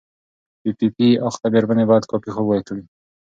پی 0.61 0.69
پي 0.77 0.87
پي 0.95 1.07
اخته 1.27 1.47
مېرمنې 1.53 1.85
باید 1.89 2.09
کافي 2.11 2.29
خوب 2.35 2.45
وکړي. 2.49 2.83